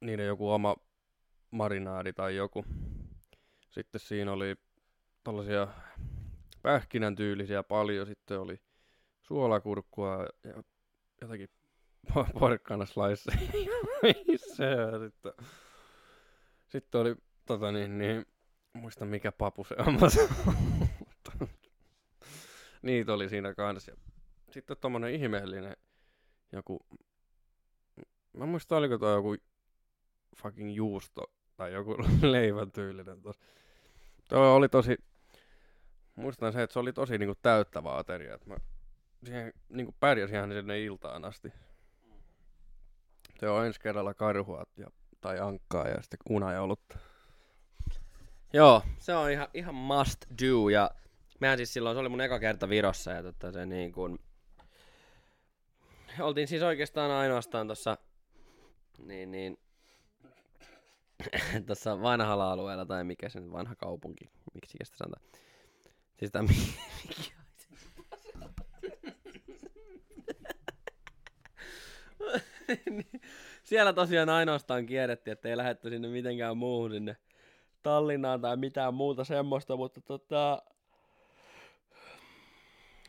[0.00, 0.76] niiden joku oma
[1.56, 2.64] marinaadi tai joku.
[3.68, 4.56] Sitten siinä oli
[5.24, 5.68] tällaisia
[6.62, 8.60] pähkinän tyylisiä paljon, sitten oli
[9.22, 10.62] suolakurkkua ja
[11.20, 11.48] jotakin
[12.40, 13.38] porkkanaslaisseja.
[14.56, 14.66] se
[15.04, 15.32] sitten,
[16.68, 17.16] sitten oli
[17.46, 18.26] tota niin, niin
[18.72, 19.98] muista mikä papu se on.
[22.82, 23.92] Niitä oli siinä kanssa.
[24.50, 25.76] Sitten tommonen ihmeellinen
[26.52, 26.86] joku,
[28.32, 29.36] mä en muista oliko toi joku
[30.36, 33.40] fucking juusto tai joku leivän tyylinen tos.
[34.28, 34.96] Tuo oli tosi,
[36.14, 38.34] muistan se, että se oli tosi niinku täyttävä ateria.
[38.34, 38.56] Että mä
[39.24, 41.52] siihen niinku pärjäsin ihan sinne iltaan asti.
[43.40, 44.90] Se on ensi kerralla karhua ja,
[45.20, 46.98] tai ankkaa ja sitten unajoulutta.
[48.52, 50.90] Joo, se on ihan, ihan must do ja
[51.40, 54.18] mehän siis silloin, se oli mun eka kerta Virossa ja tota se niin kuin,
[56.20, 57.98] oltiin siis oikeastaan ainoastaan tossa,
[58.98, 59.58] niin niin,
[61.66, 65.26] tossa vanhalla alueella tai mikä se vanha kaupunki, miksi sitä sanotaan.
[66.18, 66.42] Siis tää,
[67.08, 67.36] mikä
[73.64, 77.16] Siellä tosiaan ainoastaan kierrettiin, että ei lähdetty sinne mitenkään muuhun sinne
[77.82, 80.62] Tallinnaan tai mitään muuta semmoista, mutta tota...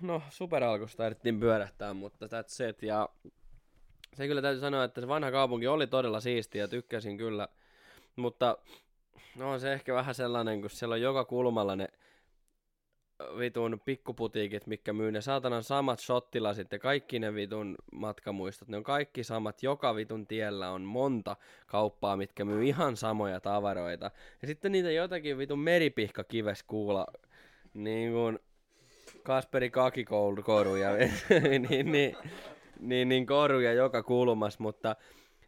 [0.01, 2.83] No, superalkusta ehdittiin pyörähtää, mutta that's it.
[2.83, 3.09] Ja
[4.13, 7.47] se kyllä täytyy sanoa, että se vanha kaupunki oli todella siistiä ja tykkäsin kyllä.
[8.17, 8.57] Mutta
[9.35, 11.87] no on se ehkä vähän sellainen, kun siellä on joka kulmalla ne
[13.39, 18.67] vitun pikkuputiikit, mikä myy ne saatanan samat shottilasit ja kaikki ne vitun matkamuistot.
[18.67, 19.63] Ne on kaikki samat.
[19.63, 21.35] Joka vitun tiellä on monta
[21.67, 24.11] kauppaa, mitkä myy ihan samoja tavaroita.
[24.41, 27.07] Ja sitten niitä jotakin vitun meripihka kives kuulla.
[27.73, 28.39] Niin kuin
[29.23, 30.89] Kasperi kakikoruja,
[31.69, 32.15] niin, niin,
[32.79, 34.95] niin, niin koruja joka kulmassa, mutta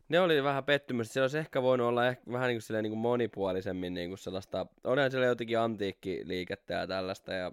[0.10, 1.14] ne oli vähän pettymys.
[1.14, 4.66] Se olisi ehkä voinut olla ehkä vähän niin kuin, niin kuin monipuolisemmin niin kuin sellaista,
[4.84, 7.52] onhan siellä jotenkin antiikkiliikettä ja tällaista ja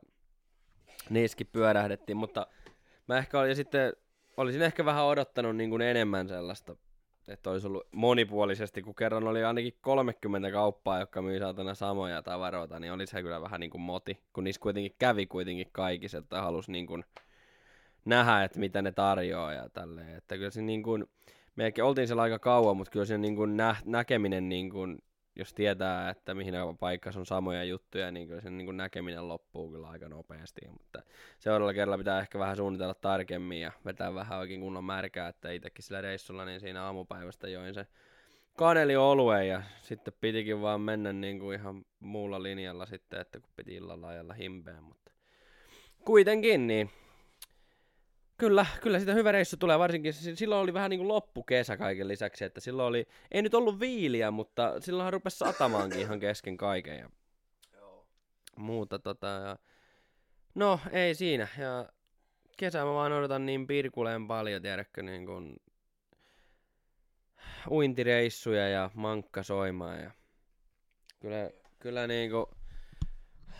[1.10, 2.46] niissäkin pyörähdettiin, mutta
[3.08, 3.92] mä ehkä olin sitten,
[4.36, 6.76] olisin ehkä vähän odottanut niin kuin enemmän sellaista,
[7.28, 12.80] että olisi ollut monipuolisesti, kun kerran oli ainakin 30 kauppaa, jotka myy saatana samoja tavaroita,
[12.80, 16.42] niin oli se kyllä vähän niin kuin moti, kun niissä kuitenkin kävi kuitenkin kaikissa, että
[16.42, 17.04] halusi niin kuin
[18.04, 21.08] nähdä, että mitä ne tarjoaa ja tälleen, että kyllä se niin kuin,
[21.56, 24.98] mekin oltiin siellä aika kauan, mutta kyllä se niin kuin nä- näkeminen, niin kuin,
[25.36, 29.70] jos tietää, että mihin paikassa on samoja juttuja, niin kyllä sen niin kuin näkeminen loppuu
[29.70, 30.60] kyllä aika nopeasti.
[30.68, 31.02] Mutta
[31.38, 35.84] seuraavalla kerralla pitää ehkä vähän suunnitella tarkemmin ja vetää vähän oikein kunnon märkää, että itsekin
[35.84, 37.86] sillä reissulla niin siinä aamupäivästä join se
[38.56, 43.50] kaneli olue ja sitten pitikin vaan mennä niin kuin ihan muulla linjalla sitten, että kun
[43.56, 45.12] piti illalla ajalla himpeä, mutta
[46.04, 46.90] kuitenkin niin
[48.38, 52.44] Kyllä, kyllä sitä hyvä reissu tulee, varsinkin silloin oli vähän niin kuin loppukesä kaiken lisäksi,
[52.44, 57.10] että silloin oli, ei nyt ollut viiliä, mutta silloinhan rupesi satamaankin ihan kesken kaiken ja
[58.56, 59.56] muuta tota, ja
[60.54, 61.88] no ei siinä, ja
[62.56, 65.56] kesää mä vaan odotan niin pirkuleen paljon, tiedätkö, niin kuin
[67.70, 70.10] uintireissuja ja mankka soimaan ja
[71.20, 72.50] kyllä, kyllä niinku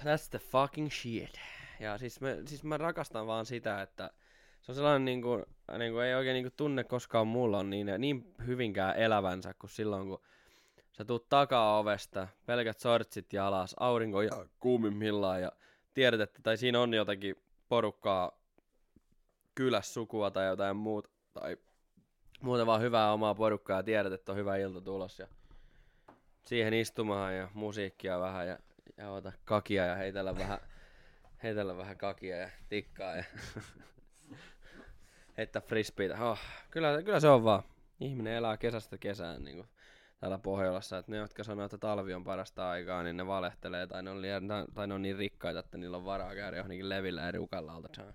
[0.03, 1.41] that's the fucking shit.
[1.81, 4.11] Ja siis, me, siis mä rakastan vaan sitä, että
[4.66, 5.42] se on sellainen niinku,
[5.79, 10.20] niinku ei oikein niinku tunne koskaan mulla on niin, niin hyvinkään elävänsä kuin silloin kun
[10.92, 15.52] sä tuut takaovesta, pelkät sortsit jalas, aurinko ja kuumimmillaan ja
[15.94, 17.37] tiedät, että tai siinä on jotakin
[17.68, 18.33] porukkaa
[19.55, 21.57] kyläs sukua tai jotain muuta tai
[22.40, 25.18] muuten vaan hyvää omaa porukkaa ja tiedät, että on hyvä ilta tulos.
[25.18, 25.26] Ja
[26.44, 28.59] siihen istumaan ja musiikkia vähän ja,
[28.96, 30.59] ja ota kakia ja heitellä vähän,
[31.42, 33.24] heitellä vähän kakia ja tikkaa ja
[35.37, 36.25] heittää frisbeitä.
[36.25, 36.38] Oh,
[36.70, 37.62] kyllä, kyllä se on vaan.
[38.01, 39.68] Ihminen elää kesästä kesään niin kuin
[40.20, 40.99] täällä Pohjolassa.
[40.99, 44.22] Että ne, jotka sanoo, että talvi on parasta aikaa, niin ne valehtelee tai ne on,
[44.22, 47.83] liian, tai ne on niin rikkaita, että niillä on varaa käydä johonkin levillä rukalla all
[47.83, 48.14] the time.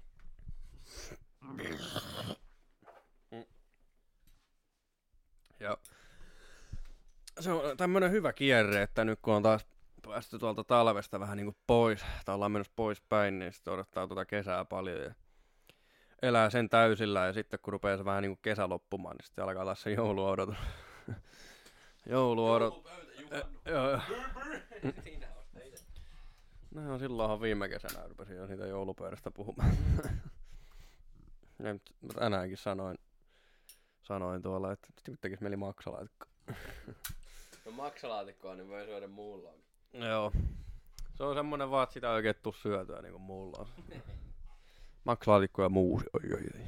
[5.60, 5.78] Ja
[7.40, 9.66] se on tämmönen hyvä kierre, että nyt kun on taas
[10.08, 14.26] päästy tuolta talvesta vähän niinku pois, tai ollaan menossa pois päin, niin sitten odottaa tuota
[14.26, 15.14] kesää paljon ja
[16.22, 19.66] elää sen täysillä ja sitten kun rupeaa se vähän niinku kesä loppumaan, niin sitten alkaa
[19.66, 20.58] taas se jouluodotus.
[22.10, 22.72] Joo,
[23.66, 24.00] joo.
[26.72, 29.72] No silloinhan viime kesänä rupesin jo siitä joulupöydästä puhumaan.
[31.60, 32.98] ja nyt tänäänkin sanoin,
[34.02, 36.26] sanoin tuolla, että sitten tekis mieli maksalaatikko.
[37.66, 39.50] No maksalaatikkoa, niin voi syödä muulla.
[39.94, 40.32] Joo.
[41.16, 43.68] Se on semmonen vaan, että sitä ei oikein tuu syötyä niinku muulla on.
[45.04, 46.66] Maksalaatikko ja muusi, oi oi oi.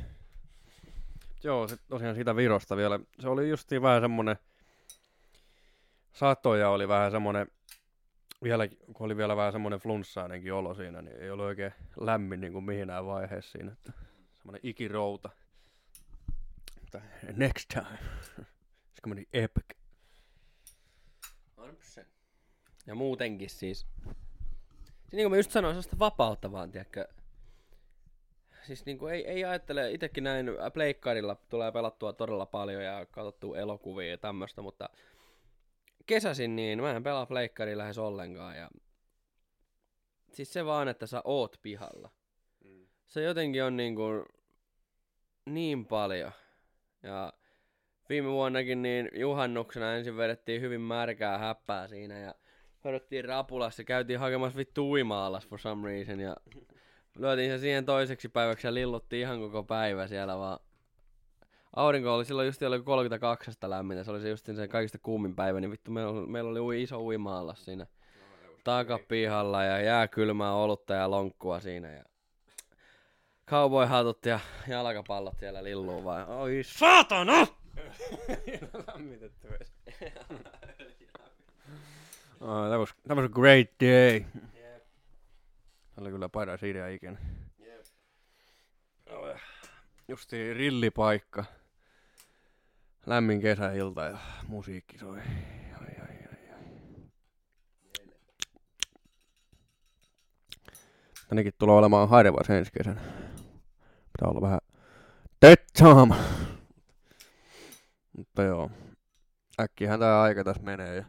[1.43, 2.99] Joo, sit tosiaan siitä Virosta vielä.
[3.19, 4.35] Se oli justiin vähän semmonen,
[6.13, 7.47] satoja oli vähän semmonen,
[8.43, 12.53] vielä, kun oli vielä vähän semmonen flunssainenkin olo siinä, niin ei ollut oikein lämmin niin
[12.53, 13.71] kuin mihinään vaiheessa siinä.
[13.71, 13.93] Että
[14.37, 15.29] semmonen ikirouta.
[17.35, 17.99] Next time.
[19.03, 19.65] Gonna be epic.
[22.01, 22.05] 100%.
[22.87, 23.87] Ja muutenkin siis.
[25.11, 27.07] Niin kuin mä just sanoin, sellaista vapautta vaan, tiedätkö.
[28.63, 33.57] Siis niin kuin ei, ei ajattele, itsekin näin pleikkarilla tulee pelattua todella paljon ja katsottua
[33.57, 34.89] elokuvia ja tämmöistä, mutta
[36.05, 38.69] kesäsin niin mä en pelaa pleikkaria lähes ollenkaan ja
[40.33, 42.09] siis se vaan, että sä oot pihalla.
[42.63, 42.87] Mm.
[43.05, 44.25] Se jotenkin on niin kuin
[45.45, 46.31] niin paljon.
[47.03, 47.33] Ja
[48.09, 52.35] viime vuonnakin niin juhannuksena ensin vedettiin hyvin märkää häppää siinä ja
[52.79, 56.35] höydettiin rapulassa, käytiin hakemassa vittu uimaalas for some reason ja
[57.17, 60.59] lyötiin se siihen toiseksi päiväksi ja lilluttiin ihan koko päivä siellä vaan.
[61.75, 65.59] Aurinko oli silloin just oli 32 lämmintä, se oli se just se kaikista kuumin päivä,
[65.59, 67.87] niin vittu meillä oli, meillä oli iso uimaalas siinä
[68.63, 72.03] takapihalla ja jääkylmää olutta ja lonkkua siinä ja
[73.49, 76.27] cowboy-hatut ja jalkapallot siellä lilluu vaan.
[76.27, 77.47] Oi saatana!
[78.87, 79.47] Lämmitetty.
[82.45, 84.25] Oh, that, was, that was a great day.
[85.97, 87.17] Oli kyllä paras idea ikinä.
[87.59, 89.39] Ja
[90.07, 91.45] Justi rillipaikka.
[93.05, 95.19] Lämmin kesäilta ja musiikki soi.
[95.19, 95.25] Ai,
[95.81, 97.09] ai, ai, ai.
[101.27, 103.01] Tännekin tulee olemaan harvas ensi kesänä.
[104.11, 104.59] Pitää olla vähän
[105.39, 106.15] tetsaama.
[108.17, 108.71] Mutta joo.
[109.59, 110.95] Äkkihän tää aika tässä menee.
[110.95, 111.05] Ja...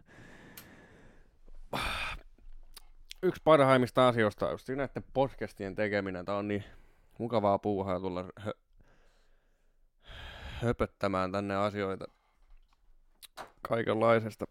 [3.25, 6.25] Yksi parhaimmista asioista just näiden podcastien tekeminen.
[6.25, 6.65] Tää on niin
[7.19, 8.53] mukavaa puuhaa tulla hö...
[10.61, 12.05] höpöttämään tänne asioita
[13.69, 14.45] kaikenlaisesta.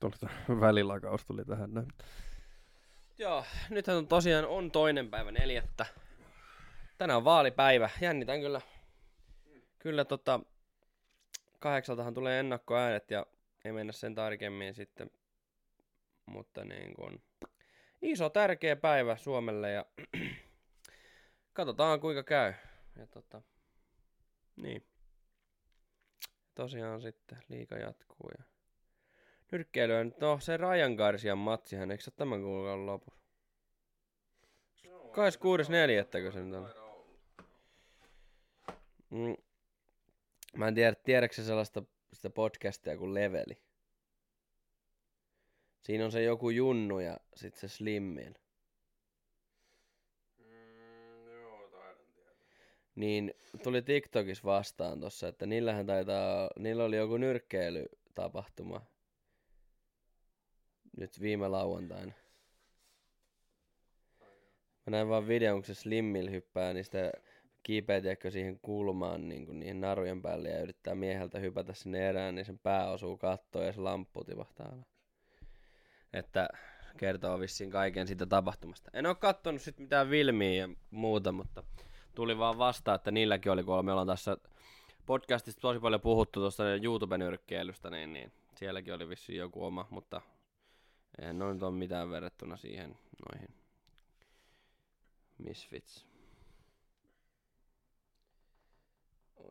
[0.00, 0.28] Tuollaista
[0.60, 1.88] välilakaus tuli tähän näin.
[3.18, 5.86] Joo, nythän on tosiaan on toinen päivä neljättä.
[6.98, 7.90] Tänään on vaalipäivä.
[8.00, 8.60] Jännitän kyllä.
[9.78, 10.40] Kyllä tota,
[11.58, 13.26] kahdeksaltahan tulee ennakkoäänet ja
[13.64, 15.10] ei mennä sen tarkemmin sitten.
[16.26, 17.22] Mutta niin kun,
[18.02, 19.86] iso tärkeä päivä Suomelle ja
[21.52, 22.52] katsotaan kuinka käy.
[22.96, 23.42] Ja tota,
[24.56, 24.86] niin.
[26.54, 28.44] Tosiaan sitten liika jatkuu ja
[29.52, 33.22] nyrkkeilyä nyt, no se Rajan Garcian matsihan, eikö se ole tämän kuukauden lopussa?
[35.12, 36.32] 26.4.
[36.32, 36.68] se nyt on?
[39.10, 39.36] Mm.
[40.56, 41.82] Mä en tiedä, tiedätkö sellaista
[42.12, 43.62] sitä podcastia kuin Leveli?
[45.82, 48.34] Siinä on se joku Junnu ja sit se Slimmin.
[50.38, 52.34] Mm, joo, taidan tietää.
[52.94, 58.80] Niin tuli TikTokissa vastaan tossa, että niillähän taitaa, niillä oli joku nyrkkeilytapahtuma.
[60.96, 62.12] Nyt viime lauantaina.
[64.86, 67.12] Mä näin vaan videon, kun se Slimmil hyppää niistä
[67.62, 68.00] kiipeä,
[68.30, 72.58] siihen kulmaan niin kuin niihin narujen päälle ja yrittää mieheltä hypätä sinne erään, niin sen
[72.58, 74.91] pää osuu kattoon ja se lamppu tipahtaa alas.
[76.12, 76.48] Että
[76.96, 78.90] kertoo vissiin kaiken siitä tapahtumasta.
[78.94, 81.62] En oo kattonut sit mitään filmiä ja muuta, mutta
[82.14, 84.36] tuli vaan vastaan, että niilläkin oli, kun me ollaan tässä
[85.06, 90.20] podcastista tosi paljon puhuttu tuosta YouTube-nyrkkeilystä, niin, niin sielläkin oli vissiin joku oma, mutta
[91.20, 92.98] eihän noin nyt ole mitään verrattuna siihen
[93.30, 93.54] noihin
[95.38, 96.06] Misfits.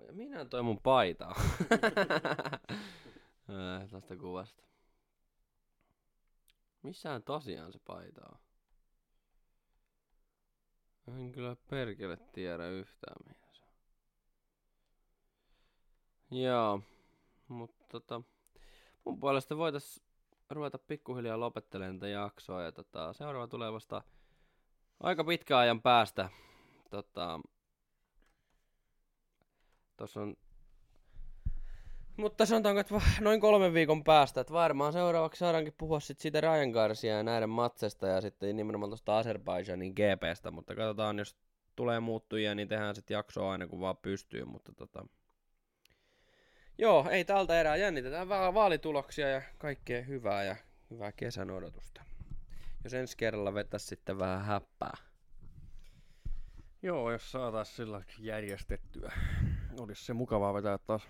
[0.07, 1.36] Ja minä toi mun paita.
[3.49, 4.70] Äh, Tästä kuvasta.
[6.84, 8.38] Missähän tosiaan se paita on?
[11.07, 13.73] En kyllä perkele tiedä yhtään mihin se on.
[16.39, 16.82] Joo,
[17.47, 18.21] mutta tota,
[19.05, 20.03] mun puolesta voitais
[20.49, 24.03] ruveta pikkuhiljaa lopettelemaan tätä jaksoa ja tota, seuraava tulee vasta
[24.99, 26.29] aika pitkän ajan päästä.
[26.89, 27.39] Tota,
[29.97, 30.36] tossa on
[32.22, 36.69] mutta sanotaanko, että noin kolmen viikon päästä, että varmaan seuraavaksi saadaankin puhua sit siitä Ryan
[36.69, 41.38] Garcia ja näiden matsesta ja sitten nimenomaan tuosta Azerbaijanin GPstä, mutta katsotaan, jos
[41.76, 45.05] tulee muuttujia, niin tehdään sitten jaksoa aina kun vaan pystyy, mutta tota...
[46.78, 50.55] Joo, ei tältä erää jännitetään vähän vaalituloksia ja kaikkea hyvää ja
[50.91, 52.01] hyvää kesän odotusta.
[52.84, 54.97] Jos ensi kerralla vetäisi sitten vähän häppää.
[56.82, 59.11] Joo, jos saatais sillä järjestettyä.
[59.80, 61.07] Olisi se mukavaa vetää taas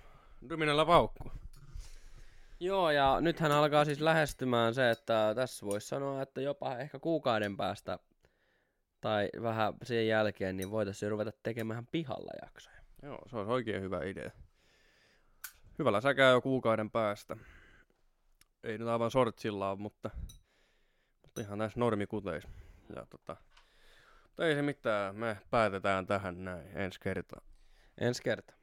[0.49, 1.31] Dyminellä paukku.
[2.59, 7.57] Joo, ja nythän alkaa siis lähestymään se, että tässä voisi sanoa, että jopa ehkä kuukauden
[7.57, 7.99] päästä
[9.01, 12.75] tai vähän sen jälkeen, niin voitaisiin ruveta tekemään pihalla jaksoja.
[13.03, 14.31] Joo, se olisi oikein hyvä idea.
[15.79, 17.37] Hyvällä säkää jo kuukauden päästä.
[18.63, 20.09] Ei nyt aivan sortsilla ole, mutta,
[21.21, 22.49] mutta ihan näissä normikuteissa.
[22.95, 23.37] Ja tota,
[24.23, 27.41] mutta ei se mitään, me päätetään tähän näin ensi kertaa.
[27.97, 28.60] Ensi kerta.